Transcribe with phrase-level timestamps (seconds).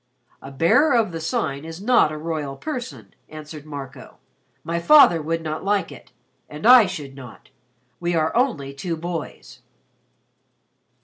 [0.41, 4.17] "A Bearer of the Sign is not a royal person," answered Marco.
[4.63, 6.11] "My father would not like it
[6.49, 7.49] and I should not.
[7.99, 9.59] We are only two boys."